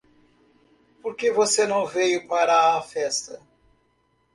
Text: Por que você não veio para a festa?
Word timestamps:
Por 1.03 1.15
que 1.15 1.31
você 1.31 1.67
não 1.67 1.85
veio 1.85 2.27
para 2.27 2.75
a 2.75 2.81
festa? 2.81 3.39